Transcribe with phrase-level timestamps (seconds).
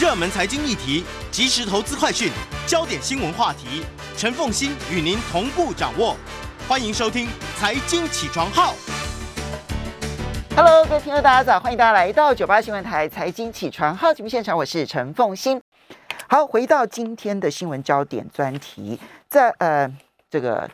[0.00, 2.32] 热门财经议题、即时投资快讯、
[2.66, 3.84] 焦点新闻话题，
[4.16, 6.16] 陈凤欣与您同步掌握。
[6.66, 7.26] 欢迎收听
[7.58, 8.72] 《财经起床号》。
[10.56, 11.60] Hello，各位听众，大家早！
[11.60, 15.60] 欢迎大家来到九八新闻台《财经起床号》节目现场，我是陈凤欣。
[16.28, 18.98] 好，回到今天的新闻焦点专题，
[19.28, 19.86] 在呃
[20.30, 20.70] 这个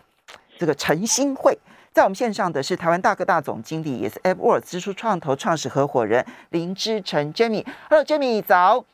[0.57, 1.59] 这个陈新会。
[1.93, 7.67] 在我们线上的是台湾大哥大总经理，也是 AppWorks 支出创投创始合伙人林之成 Jamie。
[7.91, 8.85] Hello，Jamie，早。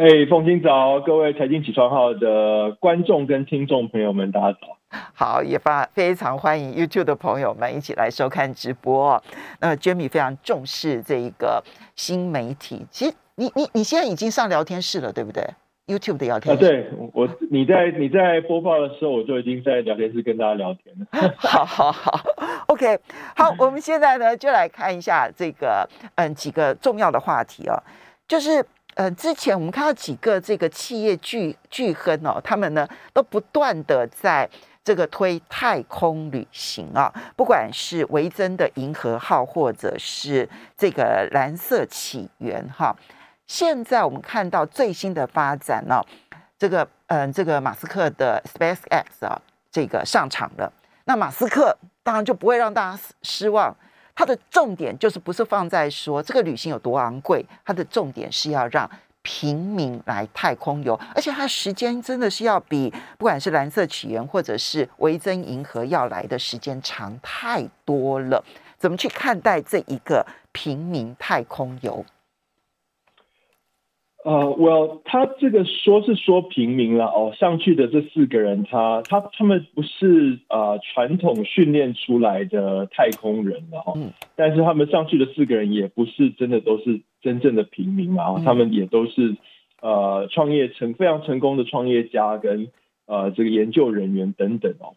[0.00, 4.78] 哎，凤清早，各位财经起床号的观众跟听众朋友们，大家早。
[5.12, 9.22] 好，也发非常欢迎 YouTube 的朋友们一起来收看直播。
[9.60, 11.62] 那 Jamie 非常重视这一个
[11.96, 12.86] 新媒体。
[12.90, 15.44] 其实你你你现在已经上聊天室了，对不对
[15.86, 21.06] ？YouTube 的聊天室，对我，你在你在播报的时候，我就已经在聊天室跟大家聊天了。
[21.36, 22.18] 好好好
[22.68, 22.98] ，OK，
[23.36, 27.76] 好，我们现在呢就来看一下这个嗯几个重要的话题哦，
[28.26, 28.64] 就是
[29.00, 34.46] 呃之前我们看到几个这个企业巨巨亨哦，他们呢都不断的在
[34.84, 42.94] 这个推太空旅行啊，不管是维珍的银河号，或者是这个蓝色起源哈。
[43.46, 46.02] 现在我们看到最新的发展呢，
[46.58, 49.40] 这个嗯，这个马斯克的 SpaceX 啊，
[49.72, 50.70] 这个上场了。
[51.06, 53.74] 那马斯克当然就不会让大家失望，
[54.14, 58.88] 它的重点就是不是放在说这个旅行有多昂贵，它的重点是要让
[59.22, 68.42] 平民来太空游，而且它时间真的是要比不管是蓝色起源或者是维珍银河要来的时间长太多了。
[68.78, 72.04] 怎么去看待这一个平民太空游？
[74.22, 83.94] 呃，Well，他这个说是说平民了哦，上去的这四个人，他他他们不是呃传统训练出来的太空人了哈，
[84.36, 89.36] 但是他们上去的四个人也不是真的都是真正的平民嘛，他们也都是
[89.80, 92.68] 呃创业成非常成功的创业家跟
[93.06, 94.92] 呃这个研究人员等等哦，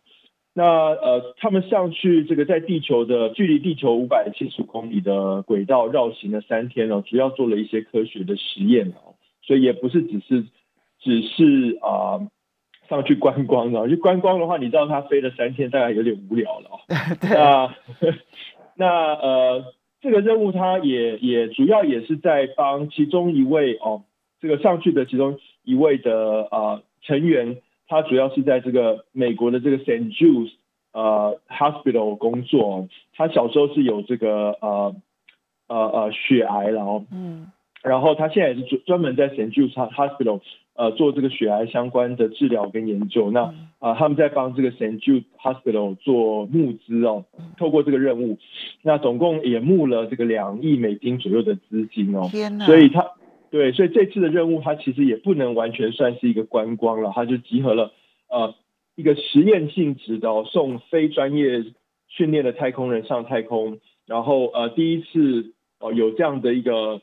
[0.53, 9.15] 那呃他们上去这个在地球的距离地球五百七十公里的轨道绕行了三天哦，主要做了一些科学的实验哦。
[9.41, 10.45] 所以也不是只是
[11.01, 12.21] 只是啊
[12.87, 16.69] 上去观光的，去观光的话，你知道他飞了三天，大概有点无聊了。
[17.21, 17.75] 那
[18.75, 19.65] 那呃，
[20.01, 24.03] 这个任务他也也主要也是在帮其中一位哦，
[24.39, 27.57] 这个上去的其中一位的啊成员，
[27.87, 30.51] 他主要是在这个美国的这个 Saint Jude
[30.91, 32.87] 呃 Hospital 工作。
[33.15, 34.95] 他小时候是有这个呃
[35.67, 37.51] 呃呃血癌，然后嗯。
[37.83, 40.39] 然后他现在也是专专门在 Saint Jude Hospital
[40.73, 43.29] 呃做这个血癌相关的治疗跟研究。
[43.29, 47.25] 那啊他们在帮这个 Saint Jude Hospital 做募资哦，
[47.57, 48.37] 透过这个任务，
[48.83, 52.29] 那总共也募了这个两亿美金左右的资金哦。
[52.31, 52.65] 天哪！
[52.65, 53.05] 所以他
[53.53, 57.93] 对，所以这次的任务它其实也不能完全算是一个观光了，它就集合了
[58.27, 58.55] 呃
[58.95, 61.63] 一个实验性质的送非专业
[62.07, 63.77] 训练的太空人上太空，
[64.07, 67.01] 然后呃第一次哦有这样的一个。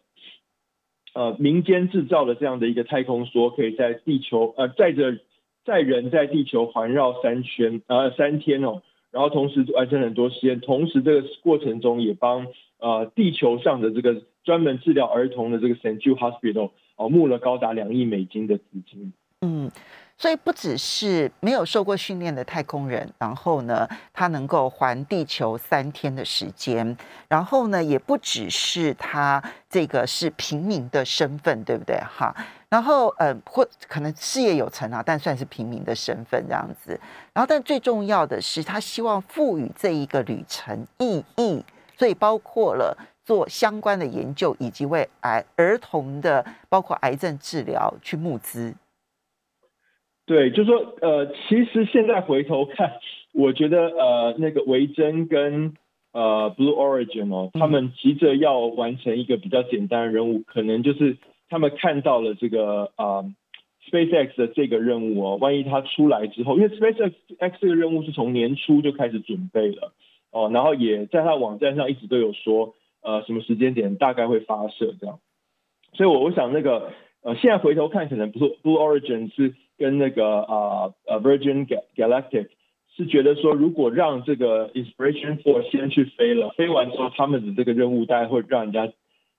[1.12, 5.18] 呃，民间制造的这样的一个太空梭，可以在地球呃载着
[5.64, 12.46] 载人在地球环绕三圈呃三天哦，然后同时完成很多实验，同时这个过程中也帮
[12.78, 19.12] 呃地球上的这个专门治疗儿童的这个 Saint Jude Hospital 哦募了高达两亿美金的资金。
[19.42, 19.70] 嗯。
[20.18, 26.94] 所以不只是没有受过训练的太空人，然后呢，他能够环地球三天的时间，
[27.26, 31.96] 然后呢，也不只是他这个是平民的身份，对不对？
[32.00, 32.36] 哈，
[32.68, 37.00] 然后呃，或可能事业有成啊，但算是平民的身份这样子。
[37.32, 41.64] 然后，但最重要的是，他希望赋予这一个旅程意义，
[41.96, 42.94] 所以包括了
[43.24, 48.74] 做相关的研究，以及为癌儿童的包括癌症治疗去募资。
[50.26, 52.92] 对，就说呃，其实现在回头看，
[53.32, 55.74] 我觉得呃，那个维珍跟
[56.12, 61.16] 呃 Blue Origin 哦，他们急着要完成一个比较简单的任务，可能就是
[61.48, 63.24] 他们看到了这个啊
[63.90, 69.92] SpaceX 的这个任务哦，万一它出来之后，因为 SpaceX X 这个任务是从年初就开始准备了
[70.30, 75.18] 哦，然后也在它网站上一直都有说呃什么时间点大概会发射这样，
[75.94, 76.92] 所以我我想那个
[77.22, 79.54] 呃现在回头看，可能不是 Blue Origin 是。
[79.80, 81.66] 跟那个啊呃 Virgin
[81.96, 82.48] Galactic
[82.94, 88.92] 是觉得说，如果让这个 Inspiration Four 先去飞了，飞完之后他们的这个任务大概会让人家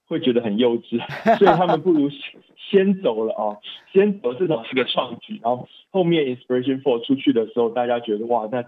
[0.07, 0.97] 会觉得很幼稚，
[1.37, 2.09] 所以他们不如
[2.57, 3.61] 先走了啊，
[3.93, 8.65] 先走至少是个创举，然后后面 Inspiration Four 出去的时候，大家觉得哇，那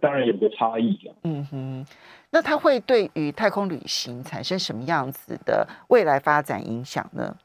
[0.00, 0.98] 当然有个差异。
[1.24, 1.86] 嗯哼，
[2.30, 7.36] 那它会对于太空旅行产生什么样子的未来发展影响呢？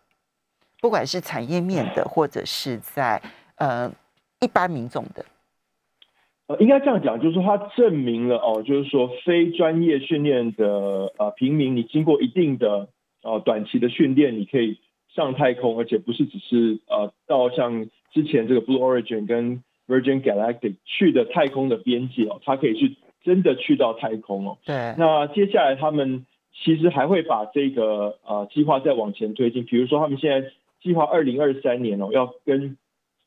[0.82, 3.22] 不管是产业面的，或者是在
[3.58, 3.92] 呃
[4.40, 5.24] 一般民众的。
[6.48, 12.90] 呃，应该这样讲，就是说它证明了哦，就是说非专业训练的呃平民，你经过一定的
[13.22, 14.80] 呃短期的训练，你可以
[15.14, 24.58] 上太空，而且不是只是呃到像之前这个 Blue Origin 跟 Virgin Galactic 去的太空的边界哦，它可以去真的去到太空哦。
[24.66, 24.96] 对。
[24.98, 26.26] 那接下来他们
[26.64, 30.50] 其实还会把这个呃计划再往前推进，比如说他们现在
[30.82, 32.78] 计划二零二三年哦，要跟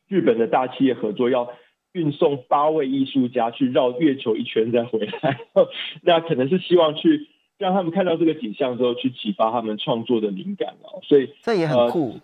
[0.08, 1.50] 日本的大企业合作，要
[1.92, 5.40] 运送八位艺术家去绕月球一圈再回来。
[6.02, 7.28] 那可能是希望去
[7.58, 11.00] 让他们看到这个景象之后，去启发他们创作的灵感哦。
[11.02, 12.18] 所以这也很酷。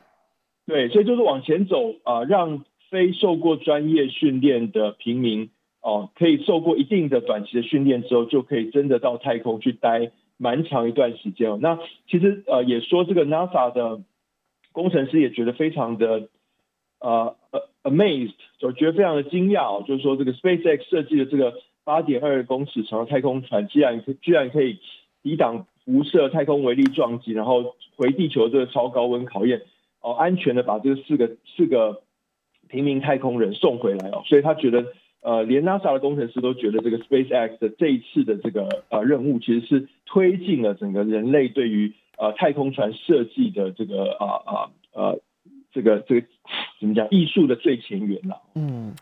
[0.66, 5.50] 对，所以就是往前走啊，让非受过专业训练的平民
[5.80, 11.58] 哦，可以受过一定的短期的训练之后，就可以真的到太空去待蛮长一段时间哦。
[11.62, 11.78] 那
[12.08, 14.02] 其实呃也说这个 NASA 的
[14.72, 16.28] 工程师也觉得非常的
[16.98, 17.36] 呃
[17.82, 21.54] amazed，就觉得非常的惊讶哦，就是说这个 SpaceX 设计的这个
[21.84, 24.78] 八点二公尺长的太空船，居然居然可以
[25.22, 29.62] 抵挡辐射、太空微粒撞击，然后回地球这个超高温考验
[30.02, 32.02] 哦，安全的把这个四个四个
[32.70, 34.86] 平民太空人送回来哦，所以他觉得
[35.22, 45.20] 呃，连 NASA 的工程师都觉得这个 SpaceX 的这一次的这个呃任务，其实是推进了整个人类对于呃太空船设计的这个啊啊呃。
[45.72, 46.26] 这个这个
[46.80, 47.06] 怎么讲？
[47.10, 48.40] 艺术的最前沿了。
[48.54, 48.92] 嗯，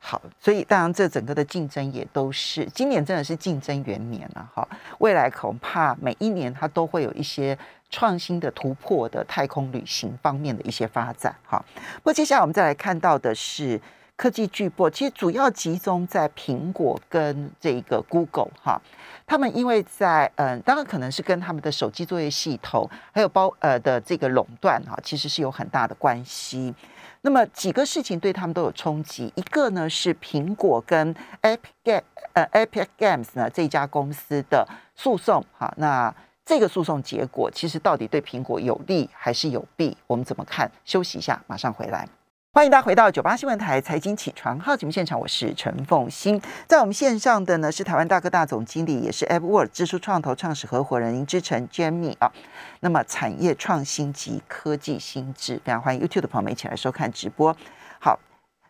[0.00, 4.66] 好，所以当然这整个的竞争也都是今年真的是竞争元年了哈。
[4.98, 7.56] 未来恐怕每一年它都会有一些
[7.90, 11.64] 创新的突破的太空旅行方面的一些发展哈。
[11.96, 13.80] 不过接下来我们再来看到的是
[14.16, 18.80] 科技巨擘，其实主要集中在苹果跟这个 Google 哈。
[19.26, 26.72] 他们因为在嗯，当然可能是跟他们的手机作业系统还有包呃的这个垄断哈，其实是有很大的关系。
[27.22, 31.12] 那么几个事情对他们都有冲击，一个呢是苹果跟
[31.42, 32.02] Epic Game
[32.34, 34.64] 呃 Epic Games 呢这家公司的
[34.94, 36.14] 诉讼哈，那
[36.44, 39.96] 这个诉讼结果其实到底对苹果有利还是有弊？
[40.06, 40.70] 我们怎么看？
[40.84, 42.08] 休息一下，马上回来。
[42.56, 46.40] 欢迎大家回到九八新闻台财经起床号节目现场，我是陈凤欣。
[46.66, 52.32] 在我们线上的呢是台湾大哥大总经理，也是 AppWorld 智书创投创始合伙人林志成 Jamie 啊。
[52.80, 57.54] 那么产业创新及科技新智，非常欢迎 YouTube 的朋友们一起来收看直播。
[58.00, 58.18] 好，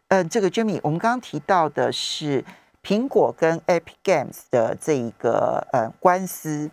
[0.08, 2.44] 呃，这个 Jamie，我们刚刚提到的是
[2.82, 6.72] 苹果跟 Epic Games 的这一个呃官司，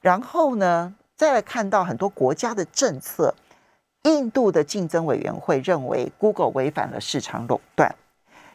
[0.00, 3.34] 然后呢，再来看到很多国家的政策。
[4.04, 7.94] 印度的竞争委员会认为 Google 违反了市场垄断，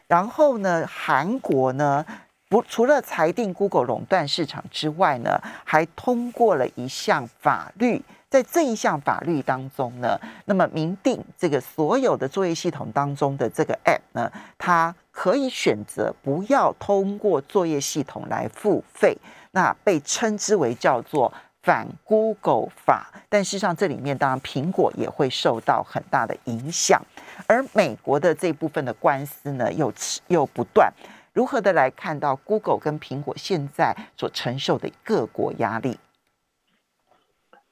[0.07, 2.05] 然后呢，韩国呢
[2.47, 19.17] 不除了裁定 Google 垄断市场之外呢，还通过了一项法律，在这一项法律当中呢，那么明定这个所有的作业系统当中的这个 App 呢，它可以选择不要通过作业系统来付费，
[19.49, 21.33] 那被称之为叫做。
[21.61, 27.01] 反 Google 法，但事实上这里面当然苹果也会受到很大的影响，
[27.47, 29.91] 而美国的这部分的官司呢又
[30.29, 30.91] 又不断，
[31.33, 35.97] 如何的来看到 Google 跟苹果现在所承受的各国压力？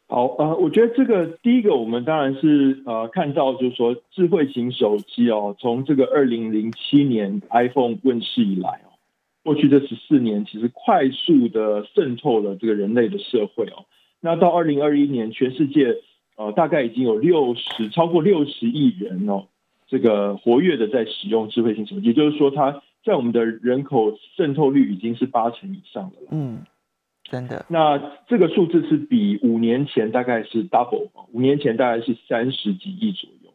[0.09, 8.81] 好，呃，我觉得这个第一个，我们当然是呃看到就是说智慧型手机哦，从这个二零零七年 iPhone 问世以来。
[9.47, 13.85] 过去这十四年，其实快速的渗透了这个人类的社会哦。
[14.19, 15.95] 那到二零二一年，全世界
[16.35, 19.45] 呃大概已经有六十超过六十亿人哦，
[19.87, 26.27] 这个活跃的在使用智慧型手机，就是说它在我们的人口渗透率已经是八成以上的了。
[26.31, 26.65] 嗯，
[27.23, 27.65] 真的。
[27.69, 33.53] 那这个数字是比五年前大概是 double，五年前大概是三十几亿左右。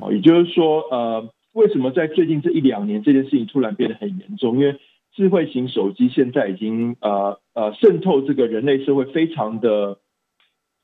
[0.00, 4.58] 哦，也就是说，呃，为什么在最近这一两年这件事情突然变得很严重？
[4.58, 4.80] 因为
[5.14, 9.98] 智慧型手机现在已经呃呃渗透这个人类社会，非常的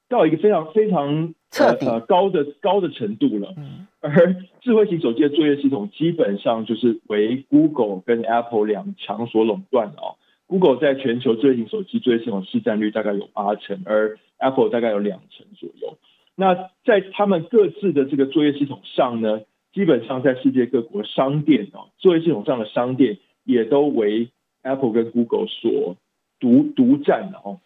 [0.08, 3.54] 到一个非常非常彻底高的高的程度了。
[4.00, 10.16] 而智慧型手机的作业系统基本上就是为 Google 跟 Apple 两强所垄断的哦。
[10.46, 15.98] Google 在全球智慧型手机作业系统市占率大概有八成，而 Apple 大概有两成左右。
[16.36, 16.54] 那
[16.84, 19.40] 在他们各自的这个作业系统上呢，
[19.72, 23.18] 基本上在世界各国商店哦，作业系统上的商店。
[23.48, 24.28] 也都为
[24.62, 25.96] Apple 跟 Google 所
[26.38, 27.60] 独独占的哦。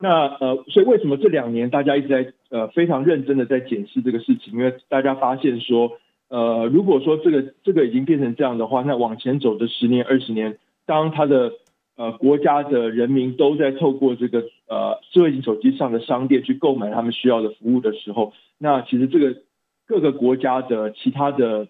[0.00, 4.54] 那呃，所以为什么这两年大家一直在呃非常认真的在检视这个事情？
[4.54, 11.52] 因为大家发现说，呃，如果说这个这个已经变成这样的话，那往前走的十年二十年，当他的
[11.96, 19.42] 呃国家的人民都在透过这个呃智慧型手机上的商店去购买他们需要的服务的时候，那其实这个
[19.86, 21.66] 各个国家的其他的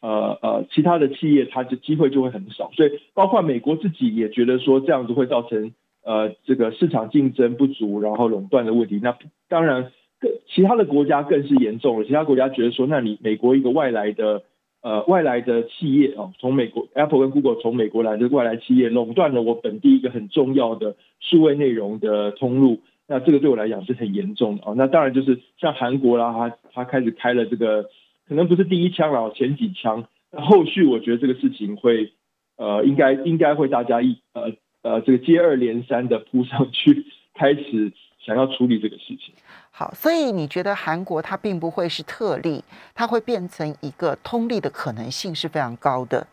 [0.00, 2.70] 呃呃其他的企业，它的机会就会很少。
[2.74, 5.72] 所以包括美国自己也觉得说这样子会造成
[6.04, 9.00] 呃这个市场竞争不足，然后垄断的问题。
[9.02, 9.16] 那
[9.48, 9.90] 当然
[10.20, 12.04] 更其他的国家更是严重了。
[12.04, 14.42] 其他国家觉得说，那你美国一个外来的。
[14.80, 22.78] 呃，外来的企业哦，从美国 Apple 跟 Google 从美国来的外来企业垄断了我本地一个很重要的数位内容的通路，
[23.08, 24.74] 那这个对我来讲是很严重的哦。
[24.76, 27.86] 那当然就是像韩国啦，他他开始开了这个，
[28.28, 30.06] 可能不是第一枪了，前几枪。
[30.30, 32.12] 那后续我觉得这个事情会
[32.56, 39.34] 呃，应该应该会大家一呃呃这个接二连三的扑上去，开始想要处理这个事情。
[39.70, 42.62] 好，所以你觉得韩国它并不会是特例，
[42.94, 46.26] 它会变成一个通例的可能性是非常高的。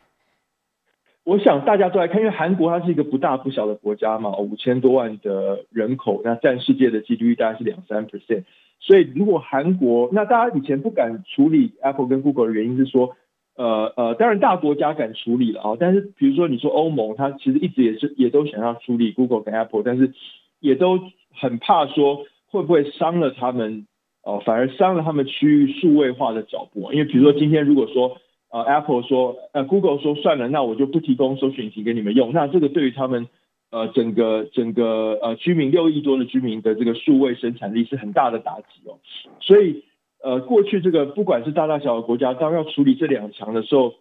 [1.23, 8.43] 我想大家都来看，因为韩国它是一个不大不小的国家嘛，五千多万的人口，那占世界的 GDP 大概是两三 percent。
[8.79, 13.15] 所以如果韩国，那大家以前不敢处理 Apple 跟 Google 的原因是说，
[13.55, 20.13] 呃呃，当然大国家敢处理了啊，但是比如说你说欧盟，它其实一直也是也都想要处理 Google 跟 Apple，但是
[20.59, 20.99] 也都
[21.33, 22.25] 很怕说。
[22.47, 23.85] 会不会伤了他们？
[24.23, 26.89] 哦，反而伤了他们区域数位化的脚步。
[26.93, 28.17] 因为比如说今天如果说
[28.49, 33.27] 呃 Apple 说呃 Google 说算了，那我就不提供搜寻引擎给你们用，那这个对于他们
[33.75, 38.99] 呃整个整个呃居民六亿多的居民的这个数位生产力是很大的打击哦。
[39.41, 39.83] 所以
[40.23, 43.95] 呃过去这个不管是大大小小国家，当要处理这两强的时候，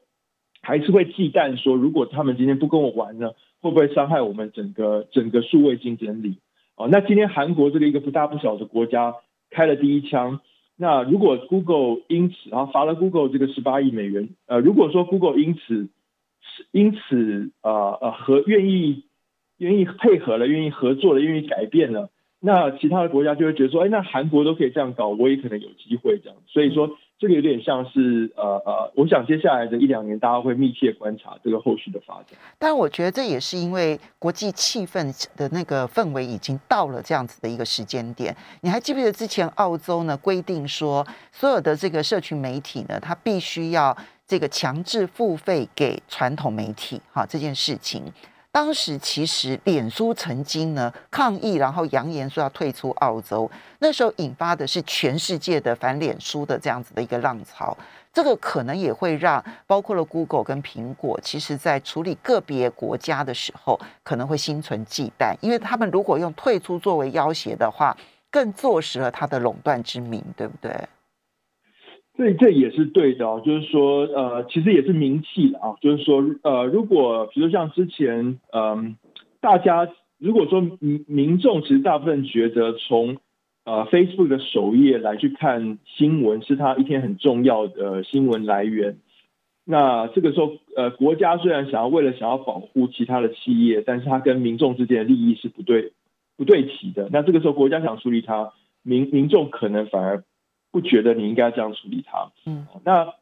[0.62, 6.38] 还是会忌惮说，如果他们今天不跟我玩呢，会不会伤害我们整个整个数位竞争力？
[6.76, 9.16] 哦，那今天韩国这个一个不大不小的国家
[9.50, 10.40] 开了第一枪，
[10.76, 15.88] 那如果 Google 因此啊罚了 Google 这个十八亿美元，呃，如果说 Google 因此
[16.70, 19.02] 因此呃呃和愿意
[19.64, 26.90] 愿意配合了，愿意合作了，愿意改变了，那其他的国家就会觉得说，哎，那韩国都可以这样搞，我也可能有机会这样，所以说。
[27.16, 32.36] 这个有点像是呃呃，我想接下来的一两年，大家会密切观察这个后续的发展。
[32.58, 38.36] 但我觉得这也是因为国际气氛的那个氛围已经到了这样子的一个时间点。
[38.62, 48.02] 你还记不记得之前澳洲呢规定说，所有的这个社群媒体呢，它必须要这个强制付费给传统媒体，哈这件事情。
[48.54, 53.50] 当时其实脸书曾经呢抗议，然后扬言说要退出澳洲。
[53.80, 57.76] 那时候引发的是全世界的反脸书的这样子的一个浪潮。
[58.12, 67.96] 这个可能也会让包括了 Google 跟苹果，其实在处理个别国家的时候，可能会心存忌惮，因为他们如果用退出作为要挟的话，
[68.30, 70.72] 更坐实了他的垄断之名，对不对？
[72.16, 78.94] 这这也是对的，就是说，呃，其实也是名气的啊，就是说，呃，如果比如像之前，嗯，
[79.40, 83.16] 大家如果说民民众其实大部分觉得从
[83.64, 88.98] 呃 Facebook 的首页来去看新闻是他一天很重要的新闻来源，
[89.64, 95.92] 那这个时候，呃，国家虽然想要为了想要保护其他的企业，但是它跟民众之间的利益是不对
[96.36, 98.52] 不对齐的，那这个时候国家想处理它，
[98.84, 100.22] 民民众可能反而。
[100.74, 103.14] 不觉得你应该这样处理它，嗯，那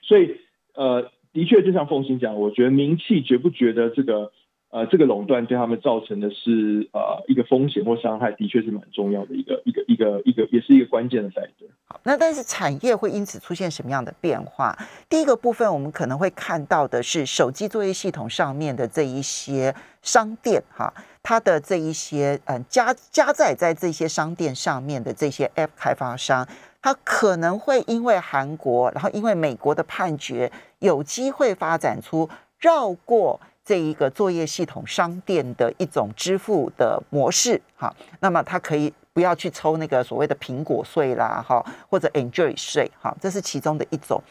[0.00, 0.40] 所以
[0.74, 4.32] 呃，的确就像凤欣讲，我觉得名气觉不觉得这个
[4.70, 11.68] 呃这个垄断对他们造成的是呃一个风险或伤害，的确是蛮重要的一个一个一个一个，也是一个关键的 factor。
[11.84, 14.74] 好，那但是产业会因此出现什么样的变化？
[15.10, 20.90] 第一个部分我们可能会看到的是手机作业系统上面的这一些商店哈，
[21.22, 26.48] 它的这一些嗯加加载在这些商店上面的这些 app 开发商。
[26.86, 37.92] 它可能会因为韩国，然后因为美国的判决，有机会发展出绕过这一个作业系统商店的一种支付的模式，哈。
[38.20, 44.22] 那么它可以不要去抽那个所谓的苹果税啦，哈，或者 Enjoy 税，哈，这是其中的一种。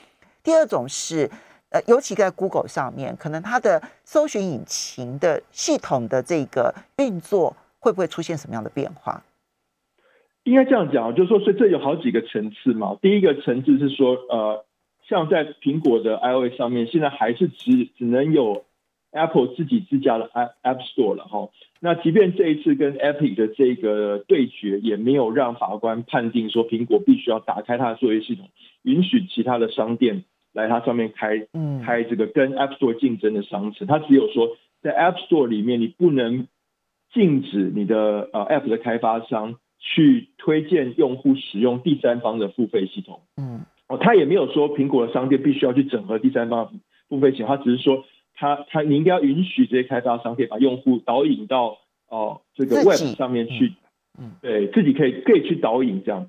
[0.41, 1.29] 第二种是，
[1.71, 9.21] 呃，尤其在 Google 上面，可能它的搜寻引擎的系统的这个运作会不会出现什么样的变化？
[10.45, 12.97] 应该这样讲，就是说，所以这有好几个层次嘛。
[13.01, 14.63] 第一个层次是说，呃，
[15.09, 18.63] 像在苹果的 iOS 上面，现在还是只只能有
[19.11, 21.49] Apple 自己自家的 App App Store 了哈。
[21.79, 28.47] 那即便这一次跟 Epic 的这个对决，也没有让法官判定说苹果必须要打开它的作业系统，
[28.83, 31.47] 允许其他的商店来它上面开
[31.83, 33.87] 开这个跟 App Store 竞争的商城。
[33.87, 36.47] 它只有说，在 App Store 里面，你不能
[37.11, 39.55] 禁止你的呃 App 的开发商。
[39.87, 46.73] 去推荐用户使用第三方的付费系统，嗯，哦，他也没有说苹果的商店必须要去整合第三方
[47.07, 51.77] 付费系统，他只是说他他你应该要允许这些开发商可以把用户导引到
[52.09, 53.73] 哦这个 Web 上面去，
[54.19, 56.27] 嗯，对自己可以可以去导引这样。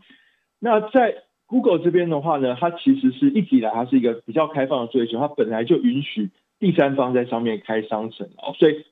[0.60, 8.84] 那在 Google 这边的话呢，它其实是一直以来它是一个比较开放的追求，它本来就允许第三方在上面开商城哦，所以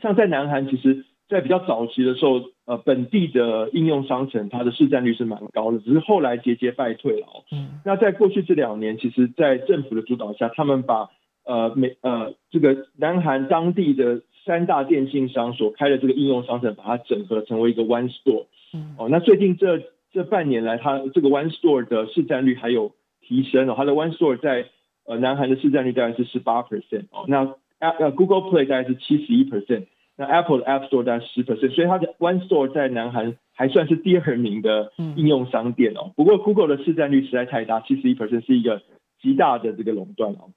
[0.00, 7.44] 像在南韩，其实在比较早期的时候，呃，本地的应用商城它的市占率是蛮高的，只是后来节节败退了哦。
[7.52, 7.80] 嗯。
[7.84, 11.08] 那在过去这两年，其实，在政府的主导下，他们把
[11.44, 18.46] 呃美呃这个南韩当地的三大电信商所开的这个应用商城，把它整合成为一个 One Store。
[18.72, 18.94] 嗯。
[18.98, 19.82] 哦，那最近这。
[20.10, 23.74] 这半年来，它这个 One Store 的市占率还有提升哦。
[23.76, 24.64] 它的 One Store 在
[25.04, 27.26] 呃南韩的市占率大概是十八 percent 哦。
[27.28, 29.84] 那呃 Google Play 大概是七十一 percent，
[30.18, 36.12] 那 Apple 的 App Store 大概十 percent，所以它的 One Store 在南韩还算是第二名的应用商店哦。
[36.16, 38.82] 不过 Google 的市占率实在太大，七十一 percent 是一个
[39.22, 40.50] 极大的这个垄断哦。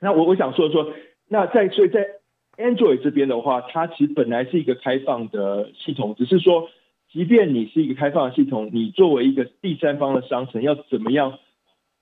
[0.00, 0.92] 那我我想说说，
[1.28, 2.04] 那在所以在
[2.56, 6.68] Android 这边的话，它其实本来是一个开放的系统，只是说。
[7.10, 11.38] 即便你是一个开放的系统，你作为一个第三方的商城，要怎么样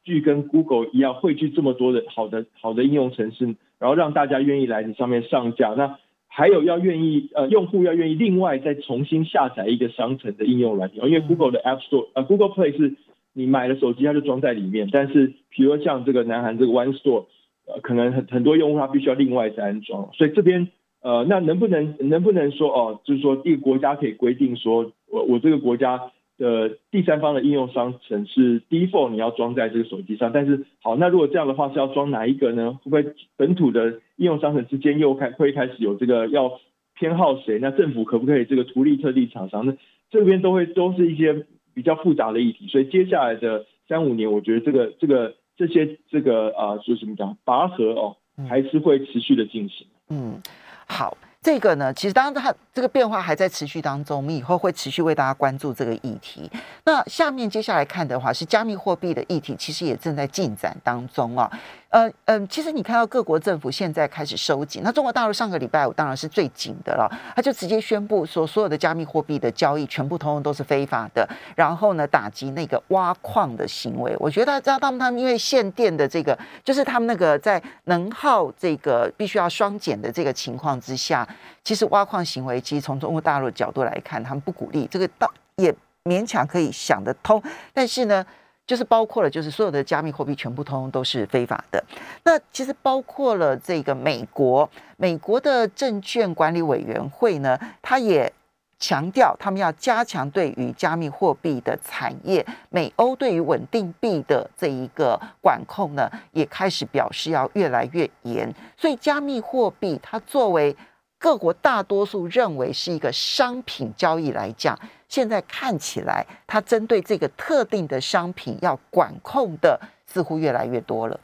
[0.02, 5.74] 去跟 Google 一样汇聚这么多的好的好的应用程式，然后让大家愿意来你上面上架？
[5.74, 5.96] 那
[6.36, 12.94] 还有要愿意呃用户要愿意另外再重新下载一个商城的应用软件，因为 Google 的 App Store 呃 Google Play 是
[13.32, 17.24] 你买了手机它就装在里面，但是比如像这个南韩这个 One Store，
[17.66, 20.68] 呃可能很很多用户他必须要另外再安装，所以这边。
[21.02, 32.72] 呃，那能不能能不能说哦，就是说一个国家可以规定说，我我这个国家的第三方的应用商城是 default 你要装在这个手机上，但是好，那如果这样的话是要装哪一个呢？
[32.82, 36.60] 会不会本土的应用商城之间又开会开始有这个要
[36.94, 37.58] 偏好谁？
[37.60, 39.66] 那政府可不可以这个图利特地厂商？
[39.66, 39.76] 那
[40.10, 48.16] 这边都会都是一些比较复杂的议题，所以接下来的三五年，我觉得这个这个这些这个啊，说什么讲拔河哦，
[48.48, 49.86] 还是会持续的进行。
[50.10, 50.40] 嗯。
[50.88, 51.16] 好，
[51.46, 56.50] 这个呢，其实当然它这个变化还在持续当中，我们以后会持续为大家关注这个议题。
[56.84, 61.48] 那下面接下来看的话是加密货币的议题，其实也正在进展当中啊。
[61.96, 74.14] 呃嗯，其实你看到各国政府现在开始收紧，那中国大陆上个礼拜五当然是最紧的了，他就直接宣布说，所有的加密货币的交易全部通通都是非法的，然后呢，打击那个挖矿的行为。
[74.18, 81.26] 我觉得知道他们他们因为限电的这个，就是他们那个在能耗这个必须要双减的这个情况之下，
[81.64, 88.22] 其实挖矿行为其实从中国大陆的角度来看，他们不鼓励这个，倒也勉强可以想得通，但是呢。
[88.66, 91.82] 就是包括了，就是所有的加密货币全部通都是非法的。
[92.24, 98.32] 那其实包括了这个美国，美国的证券管理委员会呢，他也
[98.78, 102.44] 强调他们要加强对于加密货币的产业。
[102.68, 108.52] 美欧对于稳定币的这一个管控呢，也开始表示要越来越严。
[108.76, 110.76] 所以加密货币它作为
[111.18, 114.76] 各国大多数认为是一个商品交易来讲。
[115.08, 121.20] 现在看起来，它针对这个特定的商品要管控的似乎越来越多了。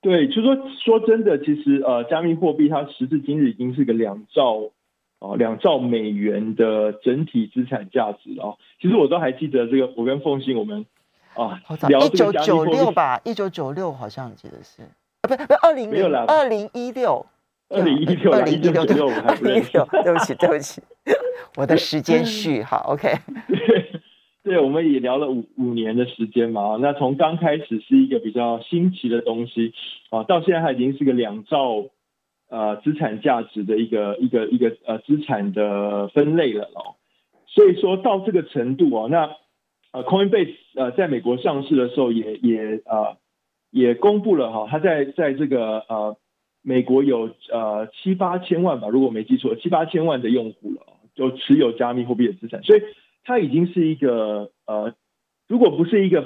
[0.00, 4.70] 对，就说说真的，其实呃，加密货币它时至今日已经是个两兆
[5.18, 8.54] 啊两兆美元的整体资产价值啊。
[8.80, 10.86] 其实我都还记得这个，我跟凤信我们
[11.34, 14.82] 啊聊一九九六吧，一九九六好像记得是
[15.22, 17.26] 啊，不不，二零零二零一六。
[17.68, 18.94] 二零一六，二零一六，对
[20.12, 20.80] 不起，对不起，
[21.56, 23.08] 我的时间序好，OK。
[24.44, 29.72] 对，我们也聊了五五年的时间嘛，那从刚开始是一个比较新奇的东西
[30.10, 31.86] 啊，到现在它已经是个两兆
[32.48, 36.94] 呃资产价值的一个一个一个呃资产的分类了哦。
[37.46, 39.30] 所以说到这个程度啊，那
[39.92, 43.16] 呃 Coinbase 呃在美国上市的时候也也呃
[43.70, 46.16] 也公布了哈，它在在这个呃。
[46.68, 52.82] 美国有呃七八千万吧，如果没记错，七八千万的用户了，就持有加密货币的资产，所以
[53.24, 54.94] 它已经是一个呃，
[55.48, 56.24] 如果不是一个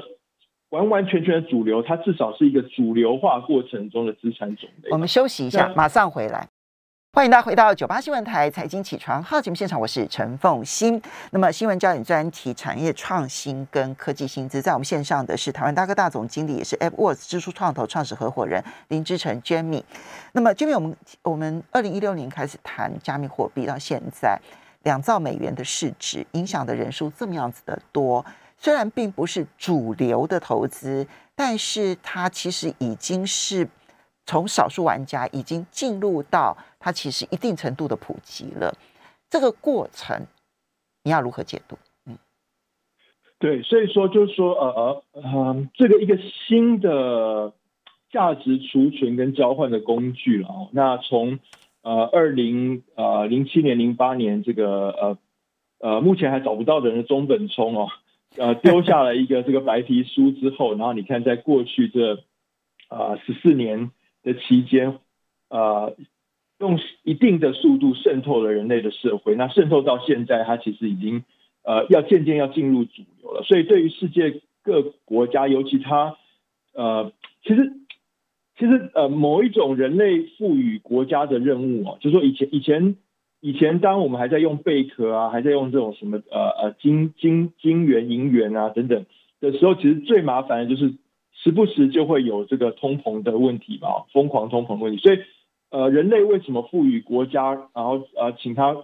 [0.68, 4.90] 完完全全的主流，它至少是一个主流化过程中的资产种类。
[4.90, 6.48] 我们休息一下，马上回来。
[7.12, 11.02] 欢迎大家回到九八新闻台财经起床号节目现场，我是陈凤欣。
[11.32, 19.82] 那么新闻焦点专题产业创新跟科技薪资，在我们线上的是台湾大哥大总经理，也是 AppWorks 支出创投创始合伙人林志成 Jamie。
[20.34, 24.40] 那么 Jamie，我们我们二零一六年开始谈加密货币，到现在
[24.82, 28.24] 两兆美元的市值，影响的人数这么样子的多，
[28.56, 33.68] 虽然并不是主流的投资，但是它其实已经是。
[34.26, 38.72] 从少数玩家已经进入到它其实一定程度的普及了，
[39.28, 40.24] 这个过程
[41.02, 41.76] 你要如何解读？
[42.06, 42.16] 嗯，
[43.40, 47.52] 对，所以说就是说呃呃，这个一个新的
[48.12, 50.68] 价值储存跟交换的工具了。
[50.70, 51.40] 那从
[51.82, 55.18] 呃二零呃零七年零八年这个呃
[55.78, 57.88] 呃目前还找不到的人的中本聪哦，
[58.36, 62.22] 呃丢下了一个这个白皮书之后，然后你看在过去这
[62.88, 63.90] 啊十四年
[64.22, 64.98] 的期间，
[65.48, 65.96] 呃，
[66.58, 71.24] 用一定的速度渗透了人类的社会，那渗透到现在，它其实已经
[71.62, 73.42] 呃要渐渐要进入主流了。
[73.44, 76.16] 所以对于世界各国家，尤其它
[76.74, 77.12] 呃，
[77.42, 77.79] 其实。
[78.60, 82.96] 其实，呃，某一种人类赋予国家的任务啊，就是说以前以前
[83.40, 89.06] 以前，当我们还在用贝壳啊，还在用这种什么呃呃金金金元银元啊等等
[89.40, 90.92] 的时候，其实最麻烦的就是
[91.32, 94.98] 时不时就会有这个通膨的问题吧，疯狂通膨问题。
[94.98, 95.20] 所以，
[95.70, 98.76] 呃，人类为什么赋予国家，然后呃，请他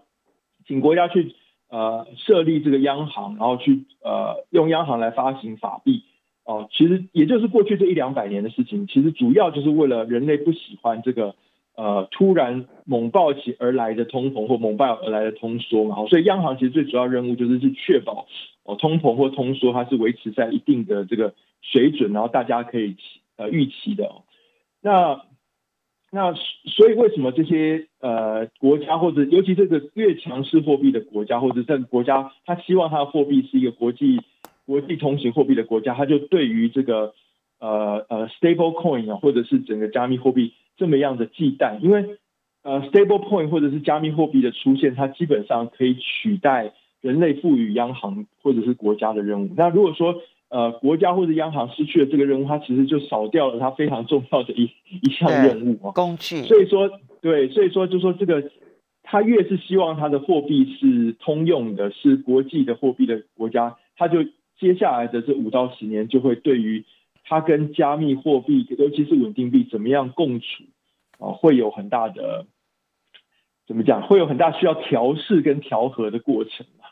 [0.67, 1.35] 请国家去
[1.69, 6.03] 呃设立这个央行，然后去呃用央行来发行法币？
[6.47, 11.35] 哦，其实也就是过去这一两百年的事情，其实主要就是为了人类不喜欢这个
[11.75, 16.07] 呃突然猛暴起而来的通膨或猛暴而来的通缩嘛。
[16.07, 18.29] 所以央行其实最主要任务就是去确保
[18.63, 23.01] 哦通膨或通缩它是维持在一定的这个水准，然后大家可以期
[23.37, 24.09] 呃预期的。
[24.81, 25.23] 那
[26.13, 34.21] 那所以为什么这些呃国家或者尤其这个越强势货币的国家或者这个国家，他希望他的货币是一个国际。
[34.67, 37.15] 国际通行货币的国家，它就对于这个
[37.61, 42.19] 呃呃 stable coin 啊，或者是整个加密货币这么样的忌惮，因为
[42.63, 49.51] 呃 stable coin 或者是加密货币的出现，它基本上可以取代人类赋予央行或者是国家的任务。
[49.57, 50.17] 那如果说
[50.49, 56.43] 呃国家或者央行失去了这个任务，它其实就少掉了它非常重要的一一项任务啊，工具。
[56.43, 58.51] 所以说，对，所以说就说这个，
[59.03, 64.19] 他越是希望它的货币是通用的，是国际的货币的国家，他就
[64.59, 66.85] 接下来的这五到十年，就会对于
[67.25, 70.47] 它跟加密货币，尤其是稳定币怎么样共处
[71.19, 72.47] 啊，会有很大的
[73.67, 74.07] 怎么讲？
[74.07, 76.87] 会有很大需要调试跟调和的过程嘛。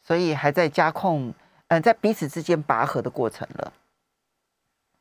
[0.00, 1.34] 所以还在加控，
[1.68, 3.72] 嗯，在彼此之间拔河的过程了。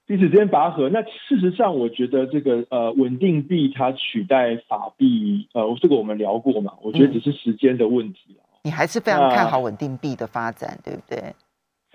[0.05, 8.43] 彼此之间拔河，那事实上，我觉得这个呃稳定币它取代法币，呃，这个我们聊过嘛，我觉得只是时间的问题了。
[8.63, 11.33] 你还是非常看好稳定币的发展，对不对？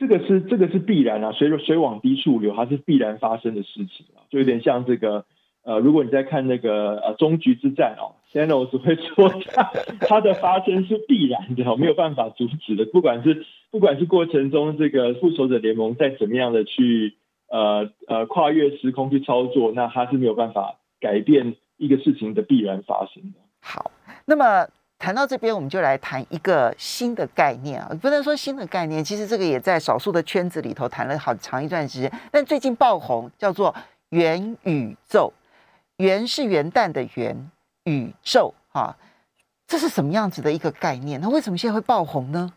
[0.02, 5.24] 这个是这个是必然啊，随着水往低处流，它是必然发生的事情啊，就有点像这个
[5.62, 9.62] 呃，如果你在看那个呃终局之战哦，Thanos 会说它
[10.00, 17.14] 它的发生是必然的， 没有办法阻止的，不管是不管是过程中这个复仇者联盟在怎么样的去
[17.48, 23.38] 呃呃跨越时空去操作，那它是没有办法改变一个事情的必然发生的。
[23.60, 23.92] 好，
[24.26, 24.66] 那么。
[25.02, 33.74] 谈到这边，我们就来谈一个新的概念啊，不能说新的概念，其实这个也在少数的圈子里头谈了好长一段时间，但最近爆红，叫做
[34.10, 35.32] 元宇宙。
[35.96, 37.50] 元是元旦的元，
[37.84, 38.96] 宇宙哈，
[39.66, 41.20] 这是什么样子的一个概念？
[41.20, 42.52] 那为什么现在会爆红呢？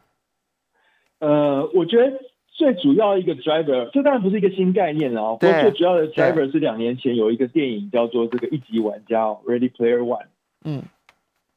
[1.17, 2.15] 呃，我觉得
[2.51, 10.27] 最主要一个 driver，这当然不是一个新概念啊，不过最主要的 driver 是两年前有一个电影叫做这个一级玩家 Ready Player One，
[10.63, 10.83] 嗯。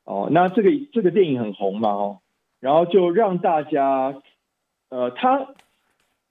[0.09, 2.21] 哦，那这个这个电影很红嘛，哦，
[2.61, 4.23] 然后就让大家，
[4.89, 5.49] 呃，他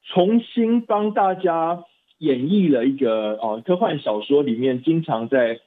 [0.01, 1.83] 重新帮大家
[2.17, 5.59] 演绎了一个哦科幻小说里面经常在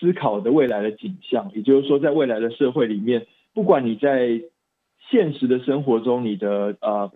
[0.00, 4.40] 思考的未来的景象，也就是说，在未来的社会里面，不管你在
[5.10, 7.12] 现实的生活中，你的呃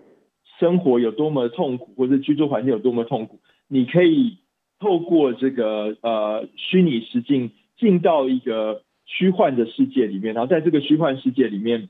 [0.61, 4.37] 生活有多么痛苦，或者居住环境有多么痛苦，你可以
[4.79, 8.83] 透过这个呃虚拟实境进到一个。
[9.05, 11.89] 虚幻的世界里面，然后在这个虚幻世界里面，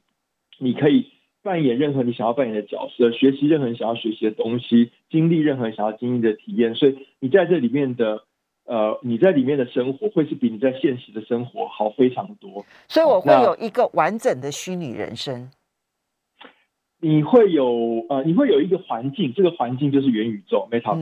[0.59, 1.07] 你可以
[1.43, 6.75] 扮演任何你想要扮演的角色，学习任何你想要学习的东西，经历任何想要经历的体验。
[6.75, 8.25] 所以你在这里面的，
[8.65, 12.65] 呃，你在里面的生活会是比你在现实的生活好非常多。
[12.89, 15.51] 所以我会有一个完整的虚拟人生。
[17.01, 20.97] 你会有呃，你会有一个环境，这个环境就是元宇宙 Meta。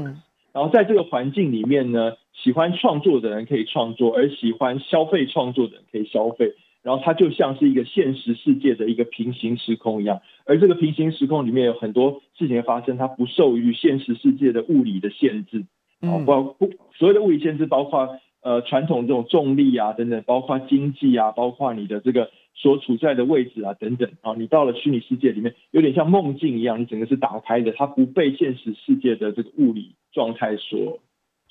[0.53, 6.55] 然后在这个环境里面呢，喜欢创作的人可以创作，而喜欢消费创作的人可以消费。
[6.83, 15.67] 然后它就像是一个现实世界的一个平行时空一样，而这个平行时空里面有很多事情发生，它不受于现实世界的物理的限制。
[16.01, 22.31] 嗯，包不所有的物理限制包括呃传统这种重力啊等等，包括经济啊，包括你的这个。
[22.53, 30.99] 所处在的位置啊，等等啊，你到了虚拟世界里面，有点像梦境一样，你整个是打开的，它不被现实世界的这个物理状态所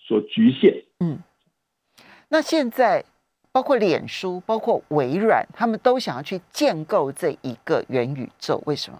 [0.10, 0.84] 所局限。
[1.00, 1.20] 嗯，
[2.30, 3.06] 那现在
[3.52, 9.00] 包括脸书、包括微软，他们都想要去建构这一个元宇宙，为什么？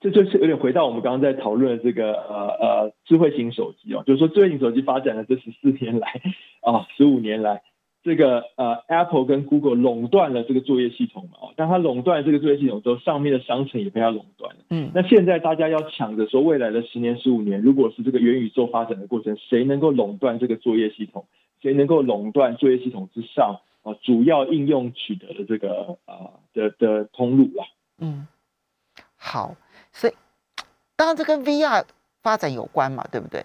[0.00, 6.22] 这就是有点回到我们刚刚在讨论的这个呃呃智慧型手机哦，就是说智慧型手机发展了这十四年来
[6.60, 7.62] 啊，十五年来。
[8.02, 14.62] 这个呃，Apple 跟 Google 垄断了这个作业系统嘛，哦，当它垄断这个作业系统之后，上面的商城也被它垄断了。
[14.70, 21.26] 嗯，那现在大家要抢着说，未来的十年、十五年，如果是这个元宇宙发展的过程，谁能够垄断这个作业系统？
[21.60, 27.64] 谁能够垄断作业系统之上啊主要应用取得的这个啊的的通路啦？
[27.98, 28.28] 嗯，
[29.16, 29.56] 好，
[29.90, 30.12] 所以
[30.94, 31.84] 当然这跟 VR
[32.22, 33.44] 发展有关嘛，对不对？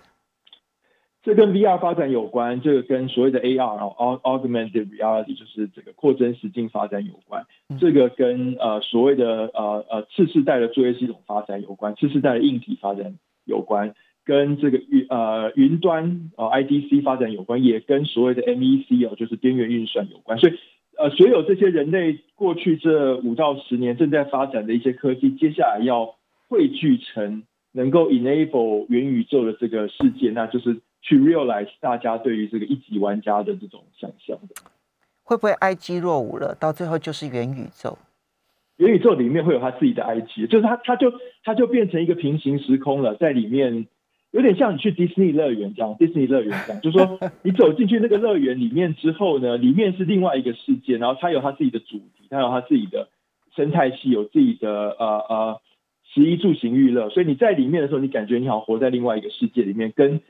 [1.23, 7.45] 这跟 VR 发展有关，这个跟所谓的 AR 哦，Augmented Reality 就是这个扩增实境发展有关。
[7.79, 20.37] 这个跟呃所谓的呃呃次世代的作业系统发展有关，次世代的硬体发展有关，跟这个云呃云端呃 IDC 发展有关，也跟所谓的 MEC 哦，就是边缘运算有关。
[20.39, 20.53] 所以
[20.97, 26.15] 呃所有这些人类过去这五到十年正在发展的一些科技，接下来要
[26.49, 30.81] 汇聚成能够 enable 元宇宙的这个世界，那就是。
[31.03, 34.55] 去 realize 大家对于这个一级玩家的这种想象的，
[35.21, 36.55] 会不会 IG 落伍了？
[36.55, 37.97] 到最后就是元宇宙，
[38.77, 41.13] 元宇宙里面会有他自己的 IG，就是他他就
[41.43, 43.85] 他就变成一个平行时空了，在里面
[44.31, 53.09] 有点像你去迪士尼乐园这样，迪士尼乐园这样，就是说 你走进去那个乐园里面之后呢，里面是另外一个世界，然后它有它自己的主题，它有它自己的
[53.55, 55.61] 生态系，有自己的呃呃
[56.13, 60.21] 食衣住行娱乐，所以你在里面的时候，你感觉你好像活在另外一个世界里面，跟。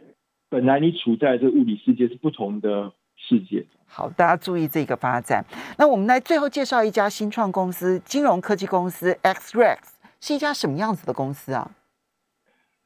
[0.53, 3.65] 本来你处在这物理世界是不同的世界。
[3.87, 5.43] 好，大家注意这个发展。
[5.79, 9.77] 那我们来最后介绍一家新创公司，金融科技公司 XREX
[10.21, 11.71] 是一家什么样子的公司啊？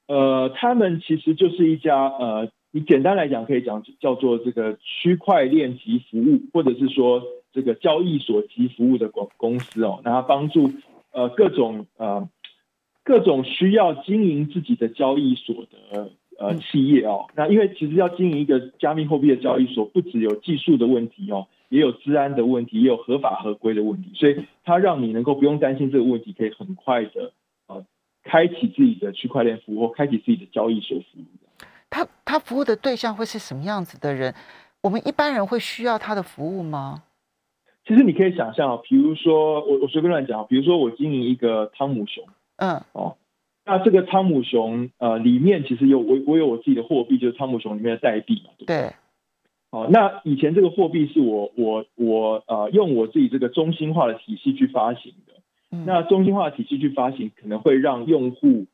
[0.07, 9.99] 呃，他们其实就是一家呃，你简单来讲可以讲叫做这个区块链及服务，或者是说这个交易所及服务的公公司哦。
[10.05, 10.71] 那它帮助
[11.11, 12.29] 呃各种呃
[13.03, 16.11] 各种需要经营自己的交易所的。
[16.39, 27.31] 呃，企业哦，那因为其实要经营一个加密货币的交易所，不只有技术的问题哦，也有治安的问题，也有合法合规的问题，所以它让你能够不用担心这个问题，可以很快的
[27.67, 27.83] 呃，
[28.23, 31.25] 开启自己的区块链服务，或开启自己的交易所服务。
[31.89, 34.35] 他他服务的对象会是什么样子的人？
[34.81, 37.01] 我们一般人会需要他的服务吗？
[37.87, 42.23] 其实你可以想象，比如说我我随便乱讲，比如说我经营一个汤姆熊，
[42.57, 43.17] 嗯，哦。
[43.67, 48.93] 那这个汤姆熊，呃，里面其实有我我有我自己的货币，就是汤姆熊里面的代币嘛，对不对？
[49.69, 55.33] 好，那以前这个货币是我我我呃用我自己这个中心化的体系去发行的。
[55.85, 58.67] 那中心化的体系去发行，可能会让用户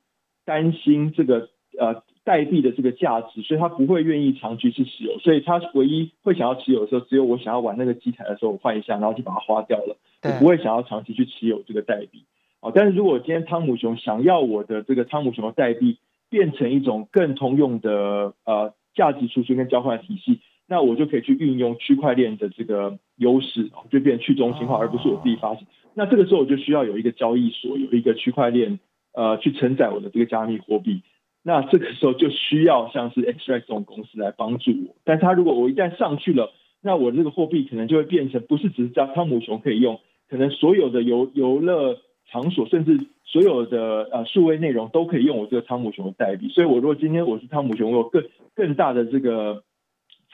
[0.46, 5.18] 担心这个呃代币的这个价值，所以他不会愿意长期去持有。
[5.18, 9.98] 所以他唯一会想要持有的时候，只有我想要玩那个机台的时候，我换一下，然后就把它花掉了。
[10.22, 12.24] 我不会想要长期去持有这个代币。
[12.64, 15.98] 哦，但是如果今天汤姆熊想要我的这个汤姆熊的代币
[16.30, 25.68] 变成一种更通用的呃价值储存跟交换体系，那我就可以去运用区块链的这个优势，就变去中心化，而不是我自己发行。
[25.94, 28.80] 那这个时候我就需要有一个交易所，有一个区块链
[29.12, 31.02] 呃去承载我的这个加密货币。
[31.44, 34.96] 那这个时候就需要像是 x r a c 这种公司来帮助我。
[35.04, 40.00] 但他如果我一旦上去了，那我这个货币可能就会变成不是只是叫汤姆熊可以用，
[40.30, 41.98] 可能所有的游游乐。
[42.34, 48.24] 场所甚至所有的呃数位内容都可以用我这个汤姆熊的代币，所以我如果今天我是汤姆熊，我有更
[48.56, 49.64] 更大的这个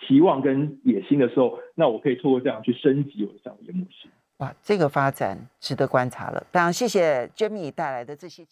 [0.07, 4.07] 期望跟野心的时候，那我可以透过这样去升级我的商业模式。
[4.37, 6.41] 哇，这个发展值得观察了。
[6.53, 8.45] 非常，谢谢 Jimmy 带来的这些。